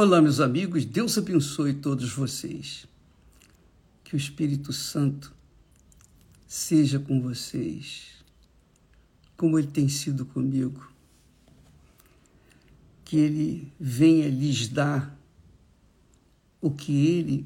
[0.00, 2.86] Olá, meus amigos, Deus abençoe todos vocês.
[4.04, 5.34] Que o Espírito Santo
[6.46, 8.24] seja com vocês,
[9.36, 10.88] como ele tem sido comigo.
[13.04, 15.18] Que ele venha lhes dar
[16.60, 17.44] o que ele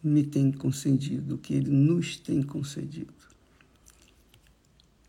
[0.00, 3.12] me tem concedido, o que ele nos tem concedido.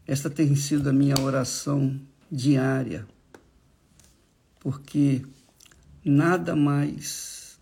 [0.08, 1.96] Esta tem sido a minha oração
[2.32, 3.08] diária,
[4.60, 5.24] porque
[6.10, 7.60] nada mais,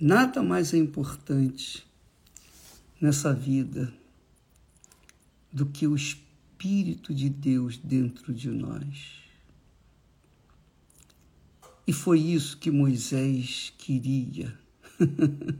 [0.00, 1.86] nada mais é importante
[3.00, 3.92] nessa vida
[5.52, 9.22] do que o Espírito de Deus dentro de nós.
[11.86, 14.56] E foi isso que Moisés queria.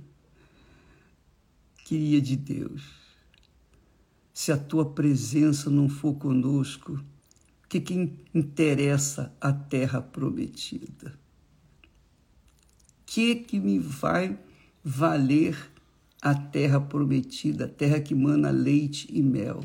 [1.85, 2.83] queria de Deus.
[4.33, 6.95] Se a tua presença não for conosco,
[7.65, 11.22] o que, que interessa a terra prometida?
[13.13, 14.39] Que que me vai
[14.83, 15.71] valer
[16.23, 19.63] a terra prometida, a terra que mana leite e mel?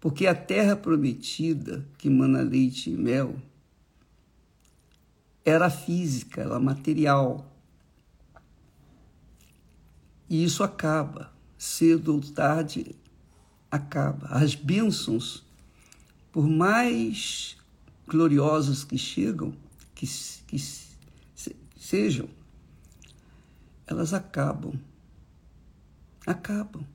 [0.00, 3.36] Porque a terra prometida, que mana leite e mel,
[5.44, 7.54] era física, era material.
[10.26, 12.96] E isso acaba, cedo ou tarde
[13.70, 14.28] acaba.
[14.28, 15.44] As bênçãos,
[16.32, 17.58] por mais
[18.08, 19.52] gloriosas que chegam,
[19.94, 20.06] que,
[20.46, 20.58] que
[21.92, 22.26] sejam,
[23.86, 24.72] elas acabam.
[26.26, 26.86] Acabam.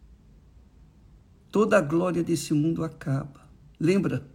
[1.52, 3.48] Toda a glória desse mundo acaba.
[3.80, 4.28] Lembra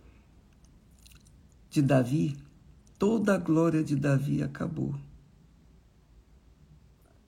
[1.68, 2.36] de Davi?
[2.96, 4.94] Toda a glória de Davi acabou.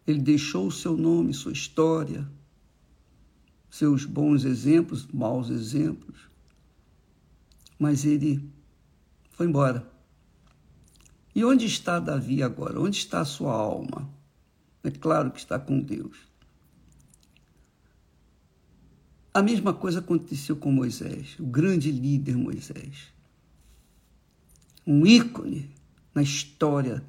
[0.07, 2.31] Ele deixou o seu nome, sua história,
[3.69, 6.31] seus bons exemplos, maus exemplos,
[7.81, 8.49] mas ele
[9.33, 9.94] foi embora.
[11.35, 12.81] E onde está Davi agora?
[12.81, 14.09] Onde está a sua alma?
[14.85, 16.17] É claro que está com Deus.
[19.33, 23.13] A mesma coisa aconteceu com Moisés, o grande líder Moisés.
[24.87, 25.69] Um ícone
[26.15, 27.03] na história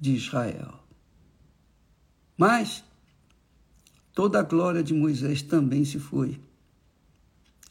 [0.00, 0.82] de Israel.
[2.38, 2.82] Mas
[4.14, 6.40] toda a glória de Moisés também se foi.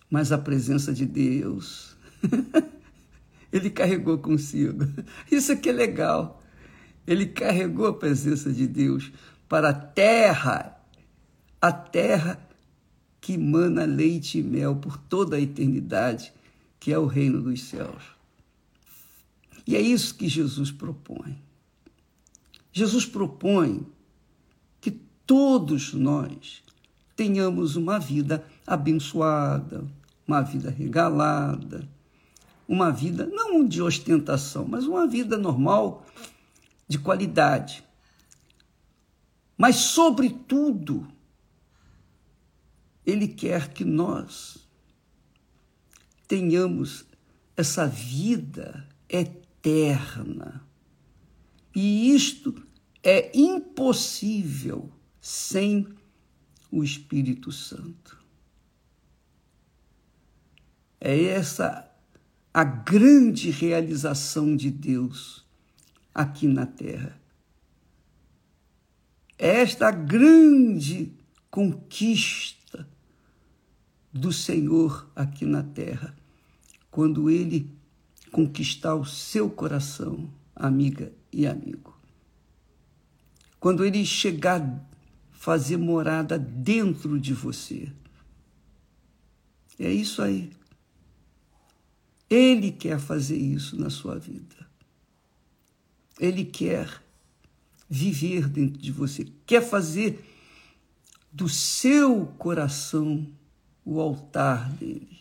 [0.09, 1.95] Mas a presença de Deus
[3.51, 4.85] ele carregou consigo.
[5.31, 6.41] Isso aqui é legal.
[7.05, 9.11] Ele carregou a presença de Deus
[9.49, 10.79] para a terra,
[11.59, 12.47] a terra
[13.19, 16.33] que mana leite e mel por toda a eternidade,
[16.79, 18.03] que é o reino dos céus.
[19.67, 21.37] E é isso que Jesus propõe.
[22.73, 23.85] Jesus propõe
[24.79, 24.91] que
[25.25, 26.63] todos nós
[27.15, 29.85] tenhamos uma vida abençoada,
[30.25, 31.87] uma vida regalada,
[32.67, 36.05] uma vida não de ostentação, mas uma vida normal,
[36.87, 37.83] de qualidade.
[39.57, 41.07] Mas, sobretudo,
[43.05, 44.57] Ele quer que nós
[46.27, 47.05] tenhamos
[47.57, 50.65] essa vida eterna.
[51.75, 52.65] E isto
[53.03, 55.87] é impossível sem
[56.71, 58.17] o Espírito Santo.
[60.99, 61.90] É essa
[62.53, 65.45] a grande realização de Deus
[66.13, 67.19] aqui na terra.
[69.37, 71.13] Esta grande
[71.49, 72.87] conquista
[74.13, 76.15] do Senhor aqui na terra,
[76.89, 77.71] quando ele
[78.31, 81.97] conquistar o seu coração, amiga e amigo.
[83.59, 84.89] Quando ele chegar
[85.41, 87.91] fazer morada dentro de você.
[89.79, 90.51] É isso aí.
[92.31, 94.55] Ele quer fazer isso na sua vida.
[96.17, 97.03] Ele quer
[97.89, 100.25] viver dentro de você, quer fazer
[101.29, 103.27] do seu coração
[103.83, 105.19] o altar dele.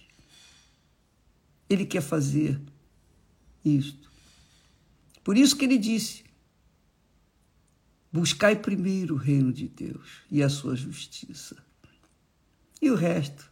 [1.69, 2.61] Ele quer fazer
[3.65, 4.09] isto.
[5.25, 6.23] Por isso que ele disse:
[8.13, 11.57] buscai primeiro o reino de Deus e a sua justiça,
[12.81, 13.51] e o resto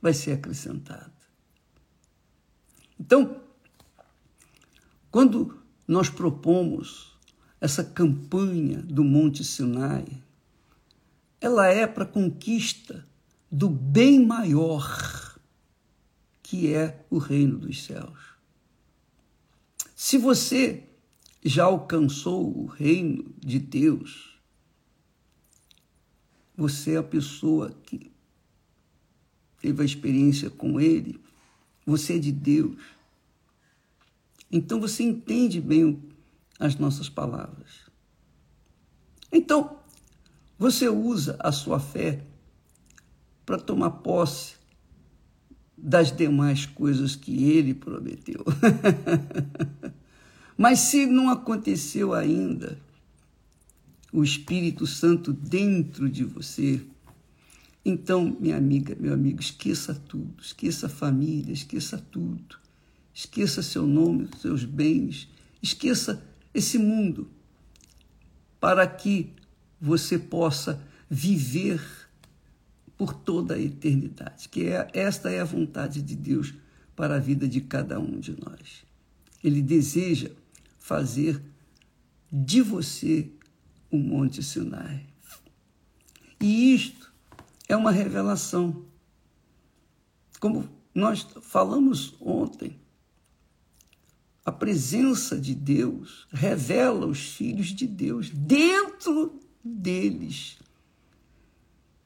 [0.00, 1.23] vai ser acrescentado.
[2.98, 3.40] Então,
[5.10, 7.16] quando nós propomos
[7.60, 10.06] essa campanha do Monte Sinai,
[11.40, 13.06] ela é para conquista
[13.50, 15.38] do bem maior,
[16.42, 18.18] que é o reino dos céus.
[19.94, 20.84] Se você
[21.44, 24.38] já alcançou o reino de Deus,
[26.56, 28.10] você é a pessoa que
[29.60, 31.20] teve a experiência com Ele,
[31.84, 32.76] você é de Deus.
[34.50, 36.02] Então você entende bem
[36.58, 37.84] as nossas palavras.
[39.32, 39.78] Então,
[40.58, 42.24] você usa a sua fé
[43.44, 44.54] para tomar posse
[45.76, 48.44] das demais coisas que ele prometeu.
[50.56, 52.78] Mas se não aconteceu ainda,
[54.12, 56.80] o Espírito Santo dentro de você,
[57.84, 62.56] então, minha amiga, meu amigo, esqueça tudo, esqueça a família, esqueça tudo,
[63.12, 65.28] esqueça seu nome, seus bens,
[65.62, 67.28] esqueça esse mundo,
[68.58, 69.30] para que
[69.78, 71.82] você possa viver
[72.96, 76.54] por toda a eternidade, que é esta é a vontade de Deus
[76.96, 78.84] para a vida de cada um de nós.
[79.42, 80.30] Ele deseja
[80.78, 81.42] fazer
[82.32, 83.30] de você
[83.90, 85.04] o Monte Sinai.
[86.40, 87.03] E isto
[87.74, 88.84] é uma revelação.
[90.38, 92.78] Como nós falamos ontem,
[94.44, 100.58] a presença de Deus revela os filhos de Deus dentro deles.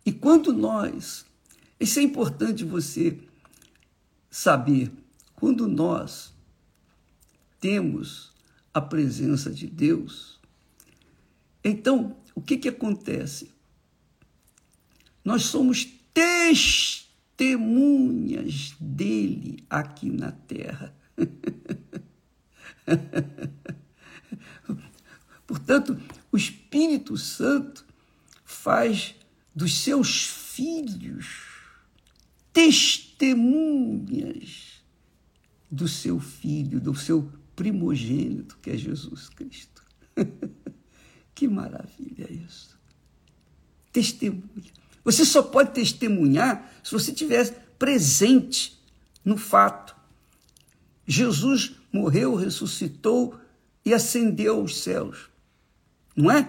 [0.06, 1.26] E quando nós,
[1.78, 3.18] isso é importante você
[4.30, 4.90] saber,
[5.34, 6.32] quando nós
[7.60, 8.32] temos
[8.72, 10.40] a presença de Deus,
[11.62, 13.57] então o que, que acontece?
[15.24, 15.86] Nós somos
[17.38, 20.96] testemunhas dele aqui na terra.
[25.46, 26.00] Portanto,
[26.30, 27.86] o Espírito Santo
[28.44, 29.14] faz
[29.54, 31.46] dos seus filhos
[32.52, 34.82] testemunhas
[35.70, 39.84] do seu filho, do seu primogênito, que é Jesus Cristo.
[41.34, 42.76] que maravilha isso.
[43.92, 44.72] Testemunha.
[45.04, 48.78] Você só pode testemunhar se você estiver presente
[49.24, 49.96] no fato.
[51.06, 53.38] Jesus morreu, ressuscitou
[53.84, 55.30] e ascendeu aos céus.
[56.14, 56.48] Não é?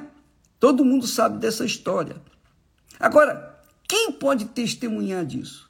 [0.60, 2.22] Todo mundo sabe dessa história.
[3.00, 5.70] Agora, quem pode testemunhar disso?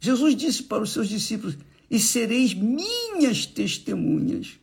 [0.00, 1.56] Jesus disse para os seus discípulos:
[1.90, 4.58] E sereis minhas testemunhas.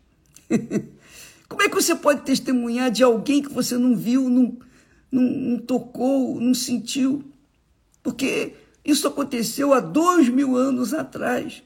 [1.47, 4.57] Como é que você pode testemunhar de alguém que você não viu, não,
[5.11, 7.23] não, não tocou, não sentiu?
[8.01, 11.63] Porque isso aconteceu há dois mil anos atrás.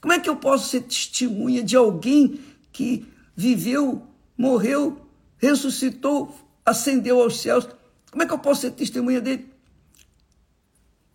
[0.00, 2.40] Como é que eu posso ser testemunha de alguém
[2.72, 3.06] que
[3.36, 4.04] viveu,
[4.36, 5.06] morreu,
[5.38, 6.34] ressuscitou,
[6.66, 7.68] ascendeu aos céus?
[8.10, 9.48] Como é que eu posso ser testemunha dele?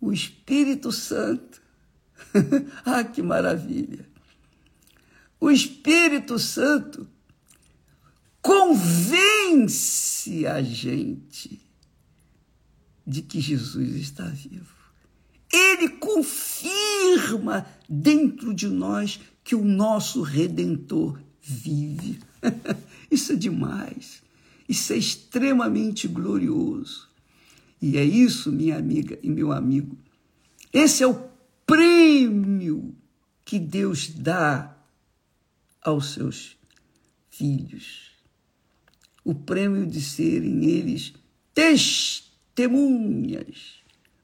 [0.00, 1.60] O Espírito Santo.
[2.84, 4.08] ah, que maravilha!
[5.40, 7.06] O Espírito Santo
[8.40, 11.60] convence a gente
[13.08, 14.76] de que Jesus está vivo.
[15.50, 22.20] Ele confirma dentro de nós que o nosso redentor vive.
[23.10, 24.22] Isso é demais.
[24.68, 27.08] Isso é extremamente glorioso.
[27.80, 29.96] E é isso, minha amiga e meu amigo.
[30.70, 31.30] Esse é o
[31.64, 32.94] prêmio
[33.44, 34.76] que Deus dá
[35.80, 36.58] aos seus
[37.30, 38.10] filhos.
[39.24, 41.14] O prêmio de serem eles
[41.54, 42.27] testemunhas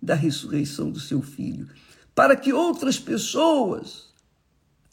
[0.01, 1.69] da ressurreição do seu filho,
[2.15, 4.13] para que outras pessoas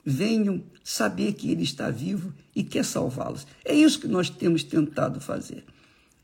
[0.03, 3.45] venham saber que ele está vivo e quer salvá-las.
[3.63, 5.63] É isso que nós temos tentado fazer.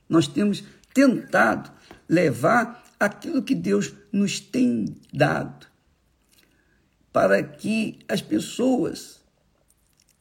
[0.09, 0.63] Nós temos
[0.93, 1.71] tentado
[2.09, 5.67] levar aquilo que Deus nos tem dado
[7.13, 9.21] para que as pessoas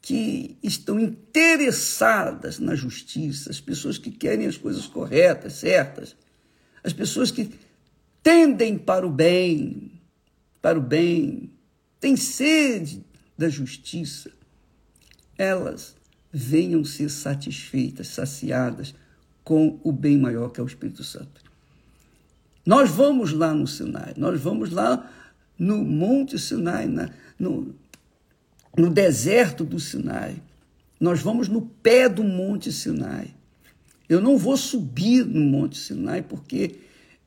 [0.00, 6.16] que estão interessadas na justiça, as pessoas que querem as coisas corretas, certas,
[6.86, 7.50] as pessoas que
[8.22, 9.90] tendem para o bem,
[10.62, 11.50] para o bem,
[11.98, 13.04] têm sede
[13.36, 14.30] da justiça,
[15.36, 15.96] elas
[16.32, 18.94] venham ser satisfeitas, saciadas
[19.42, 21.42] com o bem maior que é o Espírito Santo.
[22.64, 25.10] Nós vamos lá no Sinai, nós vamos lá
[25.58, 27.74] no Monte Sinai, na, no,
[28.76, 30.40] no deserto do Sinai.
[31.00, 33.34] Nós vamos no pé do Monte Sinai.
[34.08, 36.80] Eu não vou subir no Monte Sinai porque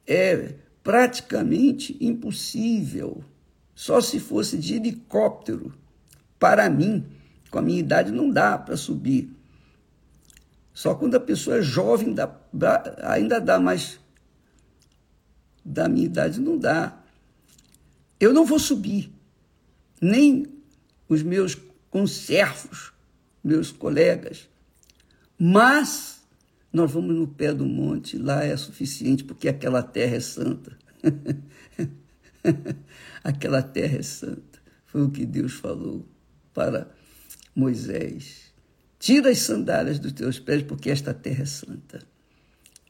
[0.07, 3.23] é praticamente impossível.
[3.75, 5.73] Só se fosse de helicóptero.
[6.37, 7.05] Para mim,
[7.49, 9.29] com a minha idade, não dá para subir.
[10.73, 12.33] Só quando a pessoa é jovem dá,
[13.03, 13.99] ainda dá, mas
[15.63, 16.97] da minha idade não dá.
[18.19, 19.11] Eu não vou subir,
[20.01, 20.47] nem
[21.07, 21.57] os meus
[21.89, 22.93] conservos,
[23.43, 24.47] meus colegas,
[25.37, 26.18] mas
[26.71, 30.77] nós vamos no pé do monte, lá é suficiente, porque aquela terra é santa.
[33.23, 34.59] aquela terra é santa.
[34.85, 36.07] Foi o que Deus falou
[36.53, 36.89] para
[37.55, 38.53] Moisés.
[38.99, 41.99] Tira as sandálias dos teus pés, porque esta terra é santa.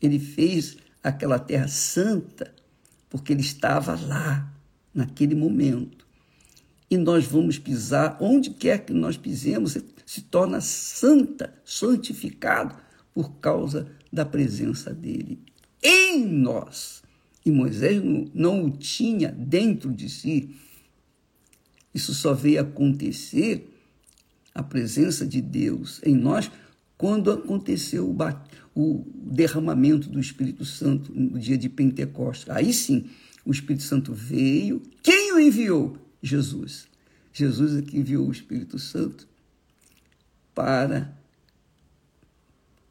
[0.01, 2.53] Ele fez aquela terra santa
[3.09, 4.53] porque ele estava lá,
[4.93, 6.07] naquele momento.
[6.89, 12.75] E nós vamos pisar, onde quer que nós pisemos, se torna santa, santificado,
[13.13, 15.39] por causa da presença dele
[15.83, 17.01] em nós.
[17.45, 20.55] E Moisés não, não o tinha dentro de si.
[21.93, 23.73] Isso só veio acontecer
[24.53, 26.51] a presença de Deus em nós
[26.97, 28.15] quando aconteceu
[28.75, 32.49] o, derramamento do Espírito Santo no dia de Pentecostes.
[32.49, 33.05] Aí sim,
[33.45, 34.81] o Espírito Santo veio.
[35.01, 35.97] Quem o enviou?
[36.21, 36.87] Jesus.
[37.31, 39.27] Jesus é que enviou o Espírito Santo
[40.53, 41.17] para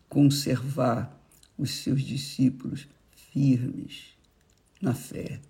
[0.08, 1.16] conservar
[1.56, 4.16] os seus discípulos firmes
[4.80, 5.40] na fé,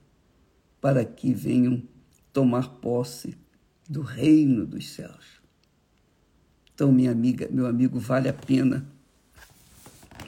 [0.81, 1.83] para que venham
[2.33, 3.37] tomar posse
[3.89, 5.41] do reino dos céus.
[6.75, 8.87] Então, minha amiga, meu amigo, vale a pena,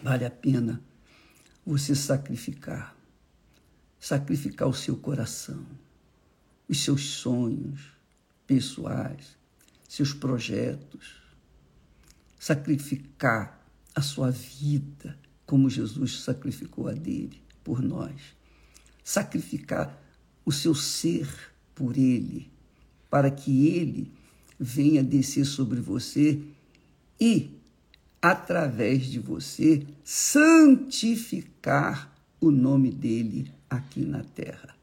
[0.03, 0.83] vale a pena
[1.65, 2.97] você sacrificar,
[3.99, 5.65] sacrificar o seu coração,
[6.69, 7.93] os seus sonhos
[8.47, 9.37] pessoais,
[9.89, 11.21] seus projetos,
[12.39, 13.60] sacrificar
[14.01, 18.19] a sua vida como Jesus sacrificou a dele por nós,
[19.05, 20.03] sacrificar
[20.43, 21.29] o seu ser
[21.75, 22.51] por ele,
[23.11, 24.11] para que ele
[24.59, 26.41] venha descer sobre você
[27.21, 27.51] e,
[28.23, 34.75] através de você, santificar o nome dele aqui na terra.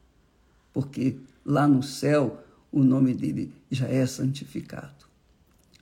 [0.72, 5.08] Porque lá no céu o nome dele já é santificado.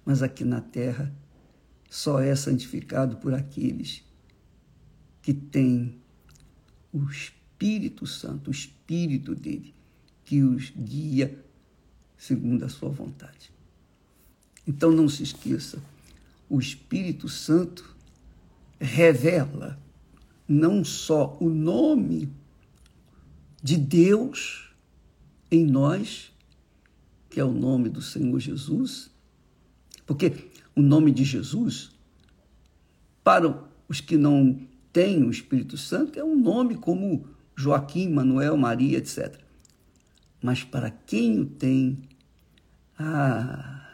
[0.07, 1.13] Mas aqui na terra
[1.89, 4.03] só é santificado por aqueles
[5.23, 5.99] que têm
[6.93, 9.75] o Espírito Santo, o Espírito dele,
[10.25, 11.45] que os guia
[12.17, 13.53] segundo a sua vontade.
[14.67, 15.81] Então não se esqueça,
[16.49, 17.95] o Espírito Santo
[18.81, 19.79] revela
[20.49, 22.33] não só o nome
[23.63, 24.71] de Deus
[25.51, 26.33] em nós,
[27.31, 29.11] que é o nome do Senhor Jesus,
[30.07, 30.33] porque
[30.77, 31.91] o nome de Jesus,
[33.25, 34.61] para os que não
[34.93, 39.41] têm o Espírito Santo, é um nome como Joaquim, Manuel, Maria, etc.
[40.43, 41.99] Mas para quem o tem,
[42.99, 43.91] ah,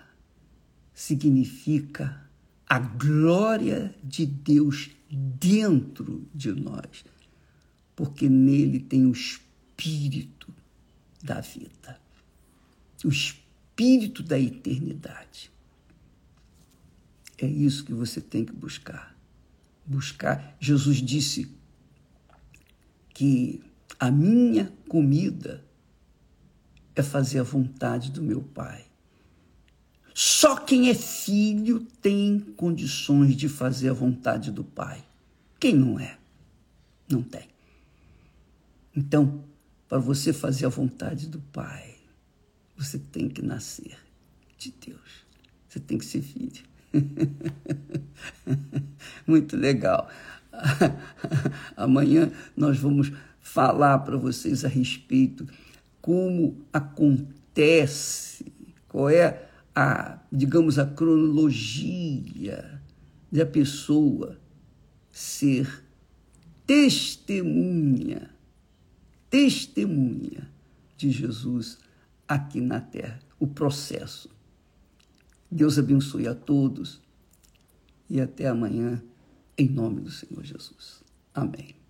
[0.93, 2.29] significa
[2.69, 7.05] a glória de Deus dentro de nós,
[7.95, 10.53] porque nele tem o espírito
[11.23, 12.01] da vida,
[13.05, 15.53] o espírito da eternidade.
[17.43, 19.19] É isso que você tem que buscar.
[19.85, 20.57] Buscar.
[20.61, 21.53] Jesus disse
[23.13, 23.61] que
[23.99, 25.67] a minha comida
[26.95, 28.87] é fazer a vontade do meu Pai.
[30.15, 35.05] Só quem é filho tem condições de fazer a vontade do Pai.
[35.59, 36.17] Quem não é?
[37.11, 37.49] Não tem.
[38.95, 39.45] Então,
[39.89, 41.97] para você fazer a vontade do Pai,
[42.77, 43.99] você tem que nascer
[44.57, 45.27] de Deus.
[45.69, 46.71] Você tem que ser filho.
[49.27, 50.09] Muito legal.
[51.77, 55.47] Amanhã nós vamos falar para vocês a respeito
[56.01, 58.53] como acontece,
[58.89, 62.81] qual é a, digamos, a cronologia
[63.31, 64.39] da pessoa
[65.11, 65.85] ser
[66.67, 68.31] testemunha,
[69.31, 70.51] testemunha
[70.97, 71.79] de Jesus
[72.27, 74.29] aqui na terra, o processo.
[75.52, 76.99] Deus abençoe a todos
[78.09, 79.02] e até amanhã,
[79.59, 81.02] em nome do Senhor Jesus.
[81.35, 81.82] Amém.